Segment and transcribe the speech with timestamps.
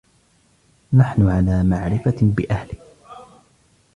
[0.93, 2.77] نحن على معرفة بأهله.